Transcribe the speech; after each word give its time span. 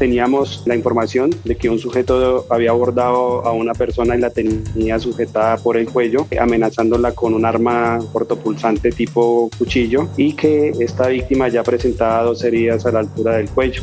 teníamos 0.00 0.62
la 0.64 0.74
información 0.74 1.30
de 1.44 1.56
que 1.56 1.68
un 1.68 1.78
sujeto 1.78 2.46
había 2.48 2.70
abordado 2.70 3.44
a 3.44 3.52
una 3.52 3.74
persona 3.74 4.16
y 4.16 4.18
la 4.18 4.30
tenía 4.30 4.98
sujetada 4.98 5.58
por 5.58 5.76
el 5.76 5.90
cuello, 5.90 6.26
amenazándola 6.40 7.12
con 7.12 7.34
un 7.34 7.44
arma 7.44 7.98
cortopulsante 8.10 8.92
tipo 8.92 9.50
cuchillo 9.58 10.08
y 10.16 10.32
que 10.32 10.70
esta 10.80 11.08
víctima 11.08 11.48
ya 11.48 11.62
presentaba 11.62 12.22
dos 12.22 12.42
heridas 12.42 12.86
a 12.86 12.92
la 12.92 13.00
altura 13.00 13.36
del 13.36 13.50
cuello. 13.50 13.82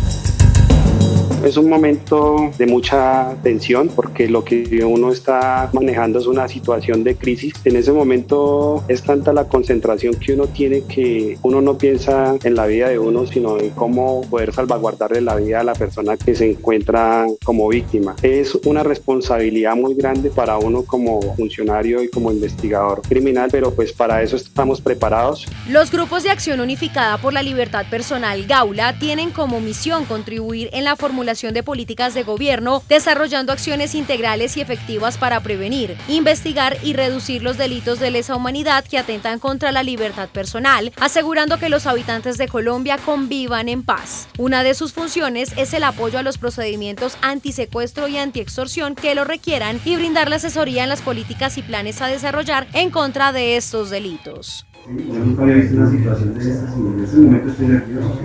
Es 1.47 1.55
un 1.55 1.70
momento 1.70 2.51
de 2.58 2.65
mucha 2.65 3.33
tensión 3.42 3.88
porque 3.96 4.28
lo 4.28 4.44
que 4.44 4.83
uno 4.83 5.13
está 5.13 5.70
manejando 5.71 6.20
es 6.20 6.26
una 6.26 6.46
situación 6.49 7.06
de 7.06 7.15
crisis. 7.15 7.53
En 7.63 7.78
ese 7.78 7.94
momento 7.94 8.83
es 8.89 9.01
tanta 9.01 9.31
la 9.31 9.46
concentración 9.46 10.15
que 10.15 10.33
uno 10.33 10.47
tiene 10.47 10.81
que 10.81 11.38
uno 11.44 11.62
no 11.62 11.78
piensa 11.78 12.35
en 12.44 12.53
la 12.53 12.65
vida 12.65 12.89
de 12.89 12.99
uno, 12.99 13.25
sino 13.25 13.57
en 13.57 13.70
cómo 13.70 14.24
poder 14.29 14.53
salvaguardarle 14.53 15.21
la 15.21 15.38
vida 15.38 15.62
a 15.62 15.63
la 15.63 15.71
persona 15.71 16.17
que 16.17 16.35
se 16.35 16.52
encuentra 16.52 17.25
como 17.45 17.70
víctima. 17.70 18.17
Es 18.23 18.53
una 18.66 18.84
responsabilidad 18.84 19.77
muy 19.77 19.95
grande 19.95 20.29
para 20.29 20.57
uno 20.57 20.84
como 20.84 21.34
funcionario 21.38 22.03
y 22.03 22.09
como 22.09 22.29
investigador 22.29 23.03
criminal, 23.03 23.48
pero 23.53 23.73
pues 23.73 23.93
para 23.93 24.21
eso 24.21 24.35
estamos 24.35 24.81
preparados. 24.81 25.48
Los 25.70 25.91
grupos 25.91 26.23
de 26.23 26.29
acción 26.29 26.59
unificada 26.59 27.17
por 27.20 27.31
la 27.31 27.41
libertad 27.41 27.85
personal 27.89 28.45
Gaula 28.45 28.99
tienen 28.99 29.31
como 29.31 29.61
misión 29.61 30.03
contribuir 30.03 30.70
en 30.73 30.84
la 30.84 30.98
formulación 30.98 31.36
de 31.37 31.61
políticas 31.61 32.15
de 32.15 32.23
gobierno, 32.23 32.81
desarrollando 32.89 33.53
acciones 33.53 33.93
integrales 33.93 34.57
y 34.57 34.61
efectivas 34.61 35.17
para 35.17 35.39
prevenir, 35.41 35.95
investigar 36.07 36.77
y 36.83 36.93
reducir 36.93 37.43
los 37.43 37.57
delitos 37.57 37.99
de 37.99 38.09
lesa 38.09 38.35
humanidad 38.35 38.83
que 38.83 38.97
atentan 38.97 39.37
contra 39.37 39.71
la 39.71 39.83
libertad 39.83 40.29
personal, 40.29 40.91
asegurando 40.99 41.59
que 41.59 41.69
los 41.69 41.85
habitantes 41.85 42.39
de 42.39 42.47
Colombia 42.47 42.97
convivan 42.97 43.69
en 43.69 43.83
paz. 43.83 44.27
Una 44.39 44.63
de 44.63 44.73
sus 44.73 44.93
funciones 44.93 45.53
es 45.57 45.73
el 45.73 45.83
apoyo 45.83 46.17
a 46.17 46.23
los 46.23 46.39
procedimientos 46.39 47.17
antisecuestro 47.21 48.07
y 48.07 48.17
antiextorsión 48.17 48.95
que 48.95 49.13
lo 49.13 49.23
requieran 49.23 49.79
y 49.85 49.95
brindar 49.95 50.29
la 50.29 50.38
asesoría 50.38 50.83
en 50.83 50.89
las 50.89 51.01
políticas 51.01 51.57
y 51.59 51.61
planes 51.61 52.01
a 52.01 52.07
desarrollar 52.07 52.67
en 52.73 52.89
contra 52.89 53.31
de 53.31 53.57
estos 53.57 53.91
delitos. 53.91 54.66
Yo 54.88 55.19
nunca 55.19 55.44
había 55.44 55.55
visto 55.55 55.75
una 55.75 55.91
situación 55.91 56.33
de 56.33 56.39
estas 56.39 56.77
y 56.77 56.79
en 56.79 57.03
este 57.03 57.17
momento 57.17 57.49
estoy 57.49 57.67
nervioso. 57.67 58.19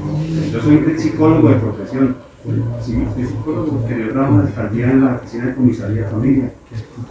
Yo 0.52 0.62
soy 0.62 0.98
psicólogo 0.98 1.48
de 1.48 1.56
profesión 1.56 2.16
Sí, 2.80 3.00
estoy 3.00 3.24
psicólogo, 3.24 3.86
en 3.88 4.14
la 4.14 4.46
en 4.90 5.04
la 5.04 5.14
oficina 5.14 5.46
de 5.46 5.54
comisaría 5.54 6.02
de 6.02 6.10
familia 6.10 6.52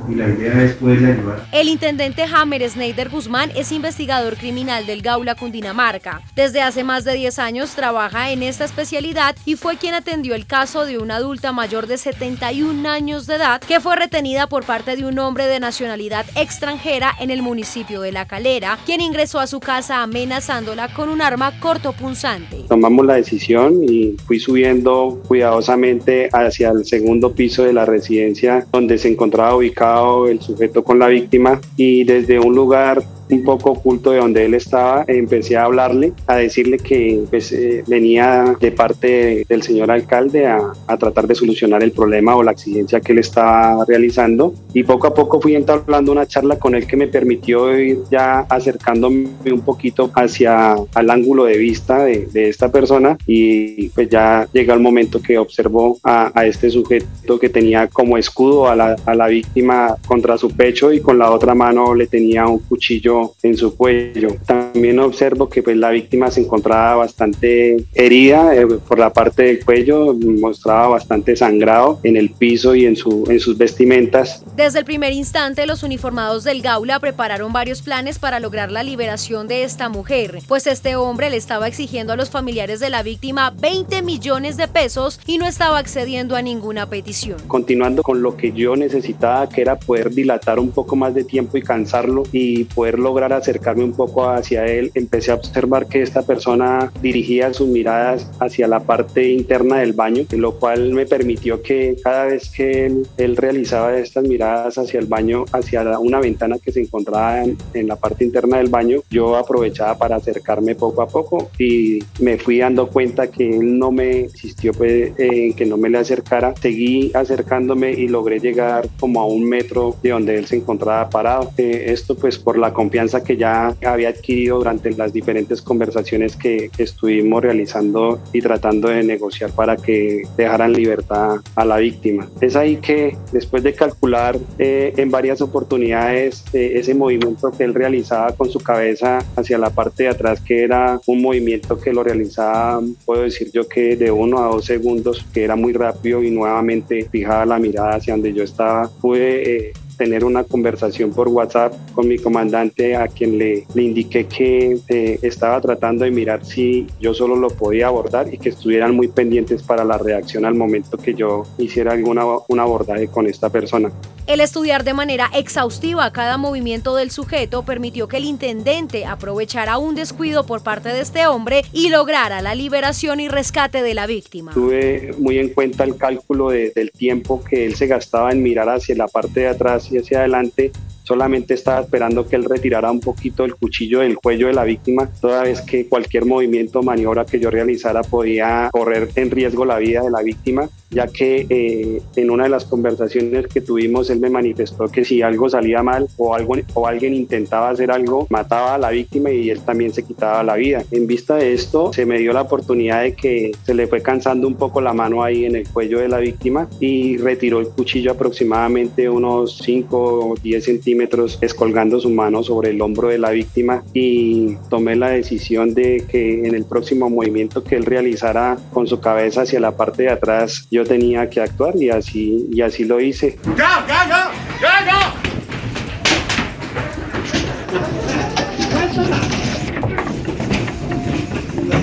y 0.10 0.16
la 0.16 0.28
idea 0.28 0.64
es 0.64 0.74
poderle 0.74 1.14
ayudar. 1.14 1.48
El 1.52 1.70
intendente 1.70 2.24
Hammer 2.24 2.70
Schneider 2.70 3.10
Guzmán 3.10 3.52
es 3.56 3.72
investigador 3.72 4.36
criminal 4.36 4.86
del 4.86 5.02
Gaula 5.02 5.36
Cundinamarca. 5.36 6.22
Desde 6.36 6.62
hace 6.62 6.84
más 6.84 7.04
de 7.04 7.14
10 7.14 7.40
años 7.40 7.72
trabaja 7.72 8.32
en 8.32 8.44
esta 8.44 8.66
especialidad 8.66 9.36
y 9.46 9.56
fue 9.56 9.78
quien 9.78 9.94
atendió 9.94 10.36
el 10.36 10.46
caso 10.46 10.86
de 10.86 10.98
una 10.98 11.18
adulta 11.18 11.52
mayor 11.52 11.88
de 11.88 11.98
71 11.98 12.88
años 12.90 13.28
de 13.28 13.36
edad 13.36 13.62
que 13.62 13.80
fue 13.80 13.96
retenida 13.96 14.48
por 14.48 14.66
parte 14.66 14.96
de 14.96 15.06
un 15.06 15.20
hombre 15.20 15.48
de 15.48 15.60
nacionalidad 15.60 16.26
extranjera 16.36 17.14
en 17.20 17.32
el 17.32 17.42
municipio 17.42 18.02
de 18.02 18.12
La 18.12 18.26
Calera, 18.26 18.78
quien 18.86 19.02
ingresó 19.02 19.40
a 19.40 19.48
su 19.48 19.60
casa 19.60 20.02
amenazándola 20.02 20.94
con 20.94 21.10
un 21.10 21.22
arma 21.22 21.60
cortopunzante. 21.60 22.66
Tomamos 22.68 23.06
la 23.06 23.16
decisión 23.16 23.84
y 23.84 24.18
fui 24.26 24.40
subiendo 24.40 25.22
cuidadosamente 25.28 26.30
hacia 26.32 26.70
el 26.70 26.86
segundo 26.86 27.34
piso 27.34 27.64
de 27.64 27.74
la 27.74 27.86
residencia 27.86 28.66
donde 28.72 28.98
se 28.98 29.10
encontraba 29.10 29.51
ubicado 29.56 30.28
el 30.28 30.42
sujeto 30.42 30.84
con 30.84 31.00
la 31.00 31.08
víctima 31.08 31.60
y 31.76 32.04
desde 32.04 32.40
un 32.40 32.56
lugar 32.56 33.04
un 33.32 33.44
poco 33.44 33.72
oculto 33.72 34.12
de 34.12 34.20
donde 34.20 34.46
él 34.46 34.54
estaba, 34.54 35.06
empecé 35.08 35.58
a 35.58 35.64
hablarle, 35.64 36.14
a 36.28 36.36
decirle 36.36 36.78
que 36.78 37.24
pues, 37.30 37.52
eh, 37.52 37.84
venía 37.88 38.56
de 38.60 38.72
parte 38.72 39.46
del 39.48 39.64
señor 39.64 39.90
alcalde 39.90 40.48
a, 40.48 40.74
a, 40.88 40.98
tratar 40.98 41.28
de 41.28 41.36
solucionar 41.36 41.82
el 41.82 41.92
problema 41.92 42.36
o 42.36 42.44
la 42.44 42.52
exigencia 42.52 43.00
que 43.00 43.14
él 43.14 43.20
estaba 43.20 43.86
realizando. 43.86 44.54
Y 44.74 44.84
poco 44.84 45.08
a 45.08 45.14
poco 45.14 45.42
fui 45.42 45.56
entablando 45.56 46.12
una 46.12 46.28
charla 46.28 46.60
con 46.60 46.76
él 46.76 46.86
que 46.86 46.98
me 46.98 47.08
permitió 47.08 47.78
ir 47.78 48.00
ya 48.12 48.42
acercándome 48.42 49.30
un 49.52 49.62
poquito 49.62 50.12
hacia 50.16 50.76
el 50.96 51.10
ángulo 51.10 51.46
de 51.46 51.58
vista 51.58 52.04
de, 52.04 52.28
de 52.28 52.50
esta 52.50 52.72
persona 52.72 53.18
y 53.26 53.90
pues 53.90 54.10
ya 54.10 54.48
llega 54.52 54.74
el 54.74 54.80
momento 54.80 55.22
que 55.22 55.38
observó 55.38 55.98
a, 56.04 56.32
a 56.34 56.46
este 56.46 56.70
sujeto 56.70 57.40
que 57.40 57.50
tenía 57.50 57.88
como 57.88 58.18
escudo 58.18 58.68
a 58.68 58.76
la, 58.76 58.96
a 59.06 59.16
la 59.16 59.28
víctima 59.28 59.96
contra 60.08 60.38
su 60.38 60.50
pecho 60.50 60.92
y 60.92 61.00
con 61.00 61.18
la 61.18 61.32
otra 61.32 61.56
mano 61.56 61.94
le 61.96 62.08
tenía 62.08 62.48
un 62.48 62.60
cuchillo 62.60 63.21
en 63.44 63.58
su 63.58 63.76
cuello. 63.76 64.30
También 64.46 65.00
observo 65.00 65.50
que 65.50 65.64
pues, 65.64 65.78
la 65.78 65.90
víctima 65.90 66.32
se 66.32 66.42
encontraba 66.42 66.96
bastante 66.96 67.86
herida 67.94 68.56
eh, 68.56 68.66
por 68.66 69.00
la 69.00 69.12
parte 69.12 69.44
del 69.44 69.66
cuello, 69.66 70.14
mostraba 70.14 70.90
bastante 70.90 71.36
sangrado 71.36 72.00
en 72.04 72.18
el 72.18 72.30
piso 72.32 72.76
y 72.76 72.86
en, 72.86 72.96
su, 72.96 73.26
en 73.30 73.40
sus 73.40 73.58
vestimentas. 73.58 74.44
Desde 74.56 74.80
el 74.80 74.86
primer 74.86 75.14
instante, 75.14 75.66
los 75.66 75.84
uniformados 75.84 76.44
del 76.44 76.62
Gaula 76.62 77.00
prepararon 77.00 77.54
varios 77.54 77.82
planes 77.82 78.20
para 78.20 78.40
lograr 78.40 78.72
la 78.72 78.84
liberación 78.84 79.48
de 79.48 79.64
esta 79.64 79.90
mujer, 79.90 80.40
pues 80.48 80.68
este 80.68 80.96
hombre 80.96 81.30
le 81.30 81.38
estaba 81.38 81.68
exigiendo 81.68 82.14
a 82.14 82.16
los 82.16 82.30
familiares 82.30 82.80
de 82.80 82.90
la 82.90 83.04
víctima 83.04 83.54
20 83.60 84.02
millones 84.02 84.58
de 84.58 84.68
pesos 84.68 85.20
y 85.26 85.38
no 85.38 85.48
estaba 85.48 85.78
accediendo 85.78 86.36
a 86.36 86.42
ninguna 86.42 86.90
petición. 86.90 87.38
Continuando 87.48 88.04
con 88.04 88.22
lo 88.22 88.38
que 88.38 88.52
yo 88.52 88.76
necesitaba, 88.76 89.50
que 89.50 89.62
era 89.62 89.78
poder 89.78 90.12
dilatar 90.12 90.60
un 90.60 90.72
poco 90.72 90.96
más 90.96 91.14
de 91.14 91.24
tiempo 91.24 91.58
y 91.58 91.62
cansarlo 91.62 92.24
y 92.32 92.66
poderlo 92.66 93.11
lograr 93.12 93.34
acercarme 93.34 93.84
un 93.84 93.92
poco 93.92 94.30
hacia 94.30 94.66
él, 94.66 94.90
empecé 94.94 95.32
a 95.32 95.36
observar 95.36 95.88
que 95.88 96.02
esta 96.02 96.22
persona 96.22 96.90
dirigía 97.02 97.54
sus 97.54 97.68
miradas 97.68 98.32
hacia 98.40 98.70
la 98.70 98.80
parte 98.80 99.30
interna 99.30 99.80
del 99.80 99.92
baño, 99.92 100.24
lo 100.32 100.54
cual 100.54 100.94
me 100.94 101.06
permitió 101.06 101.62
que 101.62 101.98
cada 102.02 102.28
vez 102.28 102.50
que 102.50 102.86
él, 103.18 103.36
realizaba 103.36 103.98
estas 103.98 104.24
miradas 104.24 104.78
hacia 104.78 105.00
el 105.00 105.08
baño, 105.08 105.44
hacia 105.52 105.82
una 106.00 106.22
ventana 106.22 106.58
que 106.58 106.72
se 106.72 106.80
encontraba 106.80 107.44
en, 107.44 107.88
la 107.88 107.98
parte 107.98 108.24
interna 108.24 108.58
del 108.58 108.70
baño, 108.70 109.00
yo 109.10 109.36
aprovechaba 109.36 109.98
para 109.98 110.16
acercarme 110.16 110.76
poco 110.76 111.02
a 111.02 111.08
poco 111.08 111.50
y 111.58 112.00
me 112.20 112.38
fui 112.38 112.60
dando 112.60 112.88
cuenta 112.88 113.28
que 113.28 113.50
él 113.50 113.78
no 113.78 113.92
me 113.92 114.22
insistió 114.22 114.72
pues, 114.72 115.12
en 115.18 115.54
que 115.54 115.66
no 115.66 115.76
me 115.78 115.90
le 115.90 115.98
acercara. 115.98 116.54
Seguí 116.62 117.12
acercándome 117.14 117.92
y 117.92 118.08
logré 118.08 118.40
llegar 118.40 118.88
como 119.00 119.20
a 119.22 119.26
un 119.26 119.44
metro 119.50 119.96
de 120.02 120.12
donde 120.12 120.38
él 120.38 120.46
se 120.46 120.58
encontraba 120.58 121.10
parado. 121.10 121.52
Eh, 121.58 121.86
esto 121.88 122.16
pues 122.16 122.38
por 122.38 122.58
la 122.58 122.72
confianza 122.72 123.01
que 123.24 123.36
ya 123.38 123.76
había 123.84 124.10
adquirido 124.10 124.58
durante 124.58 124.92
las 124.92 125.12
diferentes 125.12 125.62
conversaciones 125.62 126.36
que, 126.36 126.70
estuvimos 126.78 127.44
realizando 127.44 128.20
y 128.34 128.42
tratando 128.42 128.90
de 128.90 129.04
negociar 129.04 129.52
para 129.52 129.76
que 129.76 130.24
dejaran 130.38 130.74
libertad 130.74 131.38
a 131.56 131.66
la 131.66 131.78
víctima. 131.78 132.28
Es 132.40 132.56
ahí 132.56 132.78
que 132.78 133.18
después 133.32 133.62
de 133.64 133.74
calcular 133.74 134.38
eh, 134.58 134.94
en 134.98 135.12
varias 135.12 135.42
oportunidades 135.42 136.44
eh, 136.54 136.74
ese 136.76 136.96
movimiento 136.96 137.52
que 137.52 137.64
él 137.64 137.74
realizaba 137.74 138.32
con 138.36 138.50
su 138.50 138.60
cabeza 138.60 139.20
hacia 139.36 139.58
la 139.58 139.70
parte 139.70 140.04
de 140.04 140.10
atrás, 140.10 140.42
que 140.42 140.64
era 140.64 141.00
un 141.06 141.22
movimiento 141.22 141.80
que 141.80 141.94
lo 141.94 142.04
realizaba, 142.04 142.82
puedo 143.06 143.24
decir 143.24 143.52
yo 143.54 143.68
que 143.68 143.96
de 143.96 144.12
uno 144.12 144.40
a 144.40 144.48
dos 144.48 144.66
segundos, 144.66 145.26
que 145.34 145.44
era 145.44 145.56
muy 145.56 145.74
rápido 145.74 146.24
y 146.24 146.32
nuevamente 146.32 147.08
fijaba 147.12 147.46
la 147.46 147.60
mirada 147.60 147.96
hacia 147.96 148.14
donde 148.14 148.34
yo 148.34 148.44
estaba, 148.44 148.90
pude 149.02 149.68
eh, 149.68 149.74
tener 149.98 150.24
una 150.24 150.44
conversación 150.44 151.12
por 151.12 151.28
WhatsApp 151.28 151.74
con 151.94 152.08
mi 152.08 152.18
comandante 152.18 152.96
a 152.96 153.08
quien 153.08 153.38
le, 153.38 153.66
le 153.74 153.84
indiqué 153.84 154.26
que 154.26 154.80
eh, 154.88 155.20
estaba 155.22 155.60
tratando 155.62 156.06
de 156.06 156.12
mirar 156.12 156.46
si 156.46 156.88
yo 157.00 157.14
solo 157.14 157.36
lo 157.36 157.50
podía 157.50 157.88
abordar 157.88 158.34
y 158.34 158.38
que 158.38 158.50
estuvieran 158.50 158.96
muy 158.96 159.08
pendientes 159.08 159.64
para 159.64 159.84
la 159.84 159.98
reacción 159.98 160.46
al 160.46 160.56
momento 160.56 160.98
que 160.98 161.14
yo 161.14 161.44
hiciera 161.58 161.94
alguna 161.94 162.22
un 162.48 162.60
abordaje 162.60 163.08
con 163.08 163.28
esta 163.28 163.50
persona. 163.50 163.92
El 164.28 164.40
estudiar 164.40 164.84
de 164.84 164.94
manera 164.94 165.30
exhaustiva 165.34 166.12
cada 166.14 166.38
movimiento 166.38 166.96
del 166.96 167.12
sujeto 167.12 167.64
permitió 167.64 168.08
que 168.08 168.18
el 168.18 168.26
intendente 168.26 169.06
aprovechara 169.06 169.78
un 169.78 169.96
descuido 169.96 170.46
por 170.46 170.64
parte 170.64 170.90
de 170.90 171.02
este 171.02 171.26
hombre 171.28 171.64
y 171.74 171.90
lograra 171.90 172.42
la 172.42 172.56
liberación 172.56 173.20
y 173.20 173.28
rescate 173.28 173.82
de 173.82 173.94
la 173.94 174.06
víctima. 174.06 174.52
Tuve 174.54 175.14
muy 175.18 175.40
en 175.40 175.50
cuenta 175.50 175.84
el 175.84 175.98
cálculo 175.98 176.50
del 176.50 176.92
tiempo 176.92 177.44
que 177.44 177.66
él 177.66 177.76
se 177.76 177.88
gastaba 177.88 178.32
en 178.32 178.44
mirar 178.44 178.70
hacia 178.70 178.96
la 178.96 179.08
parte 179.08 179.42
de 179.42 179.48
atrás 179.48 179.91
hacia 180.00 180.20
adelante 180.20 180.72
solamente 181.12 181.56
estaba 181.56 181.82
esperando 181.82 182.26
que 182.26 182.38
él 182.38 182.46
retirara 182.46 182.90
un 182.90 183.02
poquito 183.02 183.44
el 183.44 183.56
cuchillo 183.56 184.00
del 184.00 184.16
cuello 184.16 184.48
de 184.48 184.54
la 184.54 184.64
víctima, 184.64 185.10
toda 185.20 185.44
vez 185.44 185.60
que 185.60 185.90
cualquier 185.90 186.24
movimiento 186.24 186.82
maniobra 186.84 187.26
que 187.26 187.38
yo 187.38 187.50
realizara 187.50 188.02
podía 188.02 188.70
correr 188.72 189.10
en 189.16 189.30
riesgo 189.30 189.66
la 189.66 189.78
vida 189.78 190.04
de 190.04 190.10
la 190.10 190.22
víctima, 190.22 190.70
ya 190.90 191.08
que 191.08 191.46
eh, 191.50 192.02
en 192.16 192.32
una 192.32 192.46
de 192.46 192.50
las 192.50 192.64
conversaciones 192.64 193.48
que 193.48 193.60
tuvimos 193.60 194.10
él 194.10 194.22
me 194.22 194.30
manifestó 194.30 194.86
que 194.86 195.04
si 195.04 195.22
algo 195.22 195.50
salía 195.50 195.84
mal 195.84 196.08
o, 196.16 196.34
algo, 196.34 196.56
o 196.76 196.88
alguien 196.88 197.14
intentaba 197.14 197.72
hacer 197.72 197.92
algo, 197.92 198.26
mataba 198.30 198.76
a 198.76 198.78
la 198.78 198.92
víctima 198.92 199.32
y 199.32 199.50
él 199.50 199.60
también 199.66 199.94
se 199.94 200.04
quitaba 200.04 200.44
la 200.44 200.56
vida. 200.56 200.86
En 200.92 201.08
vista 201.08 201.36
de 201.36 201.52
esto, 201.52 201.92
se 201.92 202.06
me 202.06 202.20
dio 202.20 202.32
la 202.32 202.44
oportunidad 202.44 203.02
de 203.02 203.16
que 203.16 203.52
se 203.66 203.74
le 203.74 203.88
fue 203.88 204.02
cansando 204.02 204.48
un 204.48 204.56
poco 204.56 204.80
la 204.80 204.94
mano 204.94 205.24
ahí 205.24 205.44
en 205.44 205.58
el 205.58 205.68
cuello 205.68 206.00
de 206.00 206.08
la 206.08 206.20
víctima 206.20 206.70
y 206.80 207.18
retiró 207.18 207.60
el 207.60 207.68
cuchillo 207.68 208.12
aproximadamente 208.12 209.10
unos 209.10 209.58
5 209.58 209.98
o 209.98 210.36
10 210.42 210.64
centímetros 210.64 211.01
centímetros, 211.02 211.40
descolgando 211.40 212.00
su 212.00 212.10
mano 212.10 212.44
sobre 212.44 212.70
el 212.72 212.82
hombro 212.82 213.08
de 213.10 213.18
la 213.18 213.32
víctima 213.32 213.84
y 213.94 214.56
tomé 214.70 214.96
la 214.96 215.10
decisión 215.10 215.74
de 215.74 216.06
que 216.10 216.46
en 216.46 216.54
el 216.54 216.66
próximo 216.66 217.10
movimiento 217.10 217.64
que 217.64 217.76
él 217.76 217.86
realizara 217.86 218.58
con 218.72 218.88
su 218.88 219.00
cabeza 219.00 219.42
hacia 219.42 219.60
la 219.60 219.76
parte 219.76 220.04
de 220.04 220.12
atrás, 220.12 220.68
yo 220.70 220.84
tenía 220.86 221.30
que 221.30 221.42
actuar 221.42 221.76
y 221.76 221.90
así, 221.90 222.48
y 222.52 222.62
así 222.62 222.84
lo 222.86 223.00
hice. 223.00 223.38
¡Ya, 223.58 223.86
ya, 223.88 224.08
ya! 224.08 224.32
¡Ya, 224.62 224.86
ya! 224.86 225.14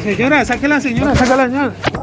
Señora, 0.02 0.44
saque 0.44 0.68
la 0.68 0.80
señora, 0.80 1.14
saque 1.14 1.36
la 1.36 1.46
señora. 1.46 1.97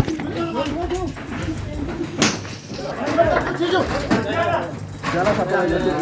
Ya 5.15 5.23
la 5.23 5.33
sacó, 5.33 5.65
ya 5.65 5.79
la 5.79 5.95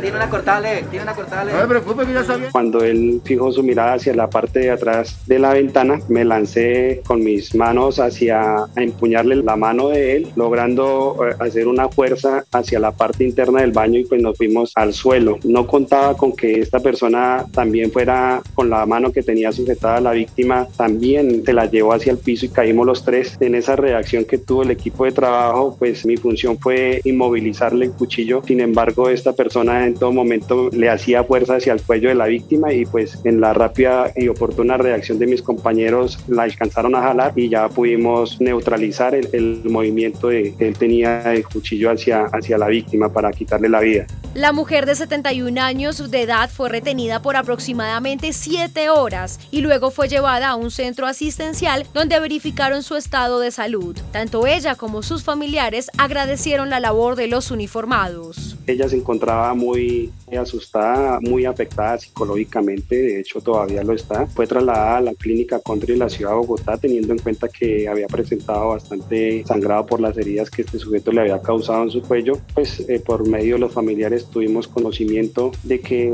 tiene 0.00 0.16
una 0.16 0.30
cortale, 0.30 0.84
tiene 0.90 1.02
una 1.02 1.14
cortale. 1.14 1.52
No 1.52 1.58
me 1.58 1.66
preocupe 1.66 2.06
que 2.06 2.12
ya 2.12 2.24
sabía. 2.24 2.50
Cuando 2.50 2.84
él 2.84 3.20
fijó 3.24 3.52
su 3.52 3.62
mirada 3.62 3.94
hacia 3.94 4.14
la 4.14 4.28
parte 4.28 4.60
de 4.60 4.70
atrás 4.70 5.18
de 5.26 5.38
la 5.38 5.52
ventana, 5.52 6.00
me 6.08 6.24
lancé 6.24 7.02
con 7.06 7.22
mis 7.22 7.54
manos 7.54 7.98
hacia 8.00 8.38
a 8.38 8.68
empuñarle 8.76 9.36
la 9.36 9.56
mano 9.56 9.88
de 9.88 10.16
él, 10.16 10.28
logrando 10.36 11.16
eh, 11.26 11.34
hacer 11.38 11.68
una 11.68 11.88
fuerza 11.88 12.44
hacia 12.52 12.78
la 12.78 12.92
parte 12.92 13.24
interna 13.24 13.60
del 13.60 13.72
baño 13.72 13.98
y 13.98 14.04
pues 14.04 14.22
nos 14.22 14.36
fuimos 14.36 14.72
al 14.74 14.92
suelo. 14.92 15.38
No 15.44 15.66
contaba 15.66 16.16
con 16.16 16.34
que 16.34 16.60
esta 16.60 16.80
persona 16.80 17.44
también 17.52 17.90
fuera 17.90 18.42
con 18.54 18.70
la 18.70 18.84
mano 18.86 19.12
que 19.12 19.22
tenía 19.22 19.52
sujetada 19.52 19.96
a 19.96 20.00
la 20.00 20.12
víctima, 20.12 20.66
también 20.76 21.44
se 21.44 21.52
la 21.52 21.66
llevó 21.66 21.92
hacia 21.92 22.12
el 22.12 22.18
piso 22.18 22.46
y 22.46 22.48
caímos 22.48 22.86
los 22.86 23.04
tres. 23.04 23.36
En 23.40 23.54
esa 23.54 23.76
reacción 23.76 24.24
que 24.24 24.38
tuvo 24.38 24.62
el 24.62 24.70
equipo 24.70 25.04
de 25.04 25.12
trabajo, 25.12 25.37
pues 25.78 26.04
mi 26.04 26.16
función 26.16 26.58
fue 26.58 27.00
inmovilizarle 27.04 27.86
el 27.86 27.92
cuchillo. 27.92 28.42
Sin 28.46 28.60
embargo, 28.60 29.08
esta 29.08 29.32
persona 29.32 29.86
en 29.86 29.94
todo 29.94 30.12
momento 30.12 30.70
le 30.72 30.88
hacía 30.90 31.24
fuerza 31.24 31.56
hacia 31.56 31.72
el 31.72 31.82
cuello 31.82 32.08
de 32.08 32.14
la 32.14 32.26
víctima 32.26 32.72
y 32.72 32.84
pues 32.84 33.20
en 33.24 33.40
la 33.40 33.52
rápida 33.52 34.12
y 34.16 34.28
oportuna 34.28 34.76
reacción 34.76 35.18
de 35.18 35.26
mis 35.26 35.42
compañeros 35.42 36.18
la 36.28 36.44
alcanzaron 36.44 36.94
a 36.94 37.02
jalar 37.02 37.32
y 37.36 37.48
ya 37.48 37.68
pudimos 37.68 38.40
neutralizar 38.40 39.14
el, 39.14 39.62
movimiento 39.68 40.28
de, 40.28 40.54
que 40.54 40.68
él 40.68 40.78
tenía 40.78 41.32
el 41.32 41.46
cuchillo 41.46 41.90
hacia, 41.90 42.24
hacia 42.24 42.58
la 42.58 42.68
víctima 42.68 43.12
para 43.12 43.30
quitarle 43.32 43.68
la 43.68 43.80
vida. 43.80 44.06
La 44.38 44.52
mujer 44.52 44.86
de 44.86 44.94
71 44.94 45.60
años 45.60 46.12
de 46.12 46.22
edad 46.22 46.48
fue 46.48 46.68
retenida 46.68 47.20
por 47.20 47.34
aproximadamente 47.34 48.32
7 48.32 48.88
horas 48.88 49.40
y 49.50 49.62
luego 49.62 49.90
fue 49.90 50.08
llevada 50.08 50.50
a 50.50 50.54
un 50.54 50.70
centro 50.70 51.08
asistencial 51.08 51.84
donde 51.92 52.20
verificaron 52.20 52.84
su 52.84 52.94
estado 52.94 53.40
de 53.40 53.50
salud. 53.50 53.98
Tanto 54.12 54.46
ella 54.46 54.76
como 54.76 55.02
sus 55.02 55.24
familiares 55.24 55.90
agradecieron 55.98 56.70
la 56.70 56.78
labor 56.78 57.16
de 57.16 57.26
los 57.26 57.50
uniformados. 57.50 58.56
Ella 58.68 58.88
se 58.88 58.94
encontraba 58.94 59.54
muy 59.54 60.12
asustada, 60.36 61.18
muy 61.20 61.44
afectada 61.44 61.98
psicológicamente, 61.98 62.94
de 62.94 63.18
hecho 63.18 63.40
todavía 63.40 63.82
lo 63.82 63.92
está. 63.92 64.28
Fue 64.28 64.46
trasladada 64.46 64.98
a 64.98 65.00
la 65.00 65.14
clínica 65.14 65.58
Country 65.58 65.94
de 65.94 65.98
la 65.98 66.08
ciudad 66.08 66.30
de 66.30 66.36
Bogotá 66.36 66.76
teniendo 66.76 67.12
en 67.12 67.18
cuenta 67.18 67.48
que 67.48 67.88
había 67.88 68.06
presentado 68.06 68.68
bastante 68.68 69.44
sangrado 69.46 69.84
por 69.84 70.00
las 70.00 70.16
heridas 70.16 70.48
que 70.48 70.62
este 70.62 70.78
sujeto 70.78 71.10
le 71.10 71.22
había 71.22 71.42
causado 71.42 71.82
en 71.82 71.90
su 71.90 72.02
cuello. 72.02 72.34
Pues 72.54 72.88
eh, 72.88 73.02
por 73.04 73.26
medio 73.26 73.56
de 73.56 73.62
los 73.62 73.72
familiares 73.72 74.27
tuvimos 74.28 74.68
conocimiento 74.68 75.52
de 75.62 75.80
que 75.80 76.12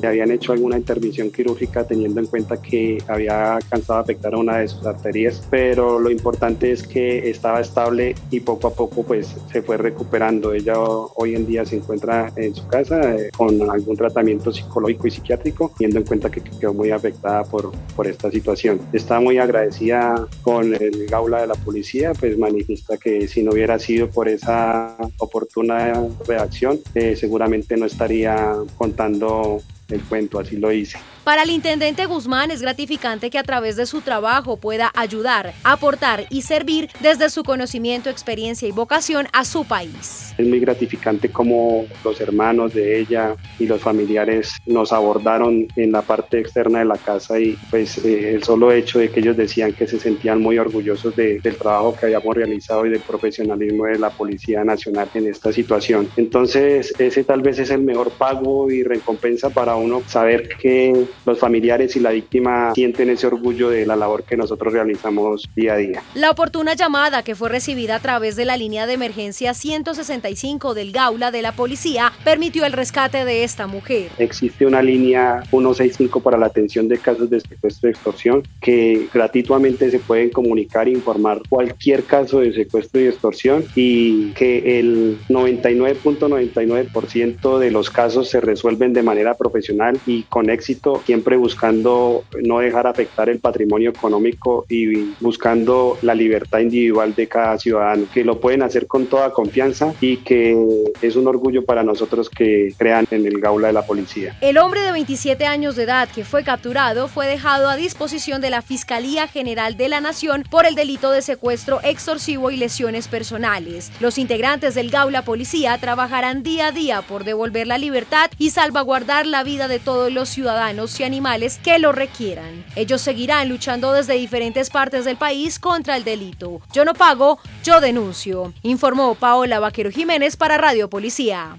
le 0.00 0.06
habían 0.06 0.30
hecho 0.30 0.52
alguna 0.52 0.76
intervención 0.76 1.30
quirúrgica 1.30 1.86
teniendo 1.86 2.20
en 2.20 2.26
cuenta 2.26 2.60
que 2.60 2.98
había 3.08 3.56
alcanzado 3.56 3.98
a 3.98 4.02
afectar 4.02 4.34
a 4.34 4.38
una 4.38 4.58
de 4.58 4.68
sus 4.68 4.84
arterias, 4.86 5.46
pero 5.50 5.98
lo 5.98 6.10
importante 6.10 6.70
es 6.70 6.86
que 6.86 7.30
estaba 7.30 7.60
estable 7.60 8.14
y 8.30 8.40
poco 8.40 8.68
a 8.68 8.74
poco 8.74 9.02
pues 9.02 9.34
se 9.52 9.62
fue 9.62 9.76
recuperando. 9.76 10.52
Ella 10.52 10.74
hoy 10.78 11.34
en 11.34 11.46
día 11.46 11.64
se 11.64 11.76
encuentra 11.76 12.32
en 12.36 12.54
su 12.54 12.66
casa 12.66 13.14
eh, 13.14 13.30
con 13.36 13.70
algún 13.70 13.96
tratamiento 13.96 14.52
psicológico 14.52 15.06
y 15.06 15.10
psiquiátrico, 15.10 15.72
teniendo 15.76 16.00
en 16.00 16.06
cuenta 16.06 16.30
que 16.30 16.42
quedó 16.42 16.74
muy 16.74 16.90
afectada 16.90 17.44
por, 17.44 17.72
por 17.94 18.06
esta 18.06 18.30
situación. 18.30 18.80
Está 18.92 19.20
muy 19.20 19.38
agradecida 19.38 20.26
con 20.42 20.74
el 20.74 21.06
gaula 21.06 21.42
de 21.42 21.46
la 21.46 21.54
policía, 21.54 22.12
pues 22.14 22.38
manifiesta 22.38 22.96
que 22.96 23.28
si 23.28 23.42
no 23.42 23.52
hubiera 23.52 23.78
sido 23.78 24.10
por 24.10 24.28
esa 24.28 24.96
oportuna 25.18 25.92
reacción, 26.26 26.80
eh, 26.94 27.16
seguramente 27.16 27.43
no 27.76 27.86
estaría 27.86 28.54
contando 28.76 29.60
el 29.88 30.00
cuento, 30.02 30.38
así 30.38 30.56
lo 30.56 30.72
hice. 30.72 30.98
Para 31.24 31.42
el 31.44 31.48
intendente 31.48 32.04
Guzmán 32.04 32.50
es 32.50 32.60
gratificante 32.60 33.30
que 33.30 33.38
a 33.38 33.42
través 33.42 33.76
de 33.76 33.86
su 33.86 34.02
trabajo 34.02 34.58
pueda 34.58 34.92
ayudar, 34.94 35.54
aportar 35.64 36.26
y 36.28 36.42
servir 36.42 36.90
desde 37.00 37.30
su 37.30 37.42
conocimiento, 37.44 38.10
experiencia 38.10 38.68
y 38.68 38.72
vocación 38.72 39.26
a 39.32 39.46
su 39.46 39.64
país. 39.64 40.34
Es 40.36 40.46
muy 40.46 40.60
gratificante 40.60 41.30
como 41.30 41.86
los 42.04 42.20
hermanos 42.20 42.74
de 42.74 43.00
ella 43.00 43.36
y 43.58 43.66
los 43.66 43.80
familiares 43.80 44.52
nos 44.66 44.92
abordaron 44.92 45.66
en 45.76 45.92
la 45.92 46.02
parte 46.02 46.40
externa 46.40 46.80
de 46.80 46.84
la 46.84 46.98
casa 46.98 47.40
y 47.40 47.56
pues 47.70 48.04
eh, 48.04 48.34
el 48.34 48.42
solo 48.42 48.70
hecho 48.70 48.98
de 48.98 49.08
que 49.08 49.20
ellos 49.20 49.38
decían 49.38 49.72
que 49.72 49.86
se 49.86 49.98
sentían 49.98 50.42
muy 50.42 50.58
orgullosos 50.58 51.16
del 51.16 51.40
trabajo 51.56 51.96
que 51.98 52.04
habíamos 52.04 52.36
realizado 52.36 52.84
y 52.84 52.90
del 52.90 53.00
profesionalismo 53.00 53.86
de 53.86 53.98
la 53.98 54.10
Policía 54.10 54.62
Nacional 54.62 55.08
en 55.14 55.28
esta 55.28 55.50
situación. 55.54 56.06
Entonces 56.18 56.92
ese 56.98 57.24
tal 57.24 57.40
vez 57.40 57.58
es 57.58 57.70
el 57.70 57.80
mejor 57.80 58.10
pago 58.10 58.70
y 58.70 58.82
recompensa 58.82 59.48
para 59.48 59.74
uno 59.76 60.02
saber 60.06 60.48
que 60.60 61.06
los 61.26 61.38
familiares 61.38 61.96
y 61.96 62.00
la 62.00 62.10
víctima 62.10 62.72
sienten 62.74 63.10
ese 63.10 63.26
orgullo 63.26 63.70
de 63.70 63.86
la 63.86 63.96
labor 63.96 64.24
que 64.24 64.36
nosotros 64.36 64.72
realizamos 64.72 65.48
día 65.54 65.74
a 65.74 65.76
día. 65.76 66.02
La 66.14 66.30
oportuna 66.30 66.74
llamada 66.74 67.22
que 67.22 67.34
fue 67.34 67.48
recibida 67.48 67.96
a 67.96 68.00
través 68.00 68.36
de 68.36 68.44
la 68.44 68.56
línea 68.56 68.86
de 68.86 68.94
emergencia 68.94 69.54
165 69.54 70.74
del 70.74 70.92
Gaula 70.92 71.30
de 71.30 71.42
la 71.42 71.52
policía 71.52 72.12
permitió 72.24 72.64
el 72.64 72.72
rescate 72.72 73.24
de 73.24 73.44
esta 73.44 73.66
mujer. 73.66 74.10
Existe 74.18 74.66
una 74.66 74.82
línea 74.82 75.42
165 75.50 76.20
para 76.20 76.38
la 76.38 76.46
atención 76.46 76.88
de 76.88 76.98
casos 76.98 77.30
de 77.30 77.40
secuestro 77.40 77.88
y 77.88 77.92
extorsión 77.92 78.42
que 78.60 79.08
gratuitamente 79.12 79.90
se 79.90 79.98
pueden 79.98 80.30
comunicar 80.30 80.88
e 80.88 80.92
informar 80.92 81.40
cualquier 81.48 82.04
caso 82.04 82.40
de 82.40 82.52
secuestro 82.52 83.00
y 83.00 83.06
extorsión 83.06 83.64
y 83.74 84.32
que 84.32 84.80
el 84.80 85.18
99.99% 85.28 87.58
de 87.58 87.70
los 87.70 87.90
casos 87.90 88.28
se 88.28 88.40
resuelven 88.40 88.92
de 88.92 89.02
manera 89.02 89.34
profesional 89.34 89.98
y 90.06 90.22
con 90.24 90.50
éxito 90.50 91.02
siempre 91.04 91.36
buscando 91.36 92.24
no 92.42 92.58
dejar 92.58 92.86
afectar 92.86 93.28
el 93.28 93.38
patrimonio 93.38 93.90
económico 93.90 94.66
y 94.68 95.14
buscando 95.20 95.98
la 96.02 96.14
libertad 96.14 96.60
individual 96.60 97.14
de 97.14 97.26
cada 97.26 97.58
ciudadano, 97.58 98.06
que 98.12 98.24
lo 98.24 98.40
pueden 98.40 98.62
hacer 98.62 98.86
con 98.86 99.06
toda 99.06 99.32
confianza 99.32 99.94
y 100.00 100.18
que 100.18 100.56
es 101.02 101.16
un 101.16 101.26
orgullo 101.26 101.64
para 101.64 101.82
nosotros 101.82 102.30
que 102.30 102.74
crean 102.76 103.06
en 103.10 103.26
el 103.26 103.40
gaula 103.40 103.68
de 103.68 103.72
la 103.72 103.86
policía. 103.86 104.36
El 104.40 104.58
hombre 104.58 104.80
de 104.80 104.92
27 104.92 105.46
años 105.46 105.76
de 105.76 105.84
edad 105.84 106.08
que 106.08 106.24
fue 106.24 106.44
capturado 106.44 107.08
fue 107.08 107.26
dejado 107.26 107.68
a 107.68 107.76
disposición 107.76 108.40
de 108.40 108.50
la 108.50 108.62
Fiscalía 108.62 109.28
General 109.28 109.76
de 109.76 109.88
la 109.88 110.00
Nación 110.00 110.44
por 110.50 110.66
el 110.66 110.74
delito 110.74 111.10
de 111.10 111.22
secuestro 111.22 111.80
extorsivo 111.82 112.50
y 112.50 112.56
lesiones 112.56 113.08
personales. 113.08 113.92
Los 114.00 114.18
integrantes 114.18 114.74
del 114.74 114.90
gaula 114.90 115.22
policía 115.22 115.76
trabajarán 115.78 116.42
día 116.42 116.68
a 116.68 116.72
día 116.72 117.02
por 117.02 117.24
devolver 117.24 117.66
la 117.66 117.78
libertad 117.78 118.30
y 118.38 118.50
salvaguardar 118.50 119.26
la 119.26 119.42
vida 119.42 119.68
de 119.68 119.78
todos 119.78 120.12
los 120.12 120.28
ciudadanos 120.28 120.93
y 121.00 121.04
animales 121.04 121.58
que 121.62 121.78
lo 121.78 121.92
requieran. 121.92 122.64
Ellos 122.76 123.00
seguirán 123.00 123.48
luchando 123.48 123.92
desde 123.92 124.14
diferentes 124.14 124.70
partes 124.70 125.04
del 125.04 125.16
país 125.16 125.58
contra 125.58 125.96
el 125.96 126.04
delito. 126.04 126.60
Yo 126.72 126.84
no 126.84 126.94
pago, 126.94 127.38
yo 127.62 127.80
denuncio, 127.80 128.52
informó 128.62 129.14
Paola 129.14 129.60
Vaquero 129.60 129.90
Jiménez 129.90 130.36
para 130.36 130.58
Radio 130.58 130.88
Policía. 130.88 131.58